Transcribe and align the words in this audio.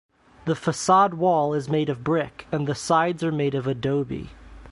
The 0.45 0.55
facade 0.55 1.13
wall 1.13 1.53
is 1.53 1.69
made 1.69 1.87
of 1.87 2.03
brick 2.03 2.47
and 2.51 2.65
the 2.65 2.73
sides 2.73 3.23
are 3.23 3.31
made 3.31 3.53
of 3.53 3.67
adobe. 3.67 4.31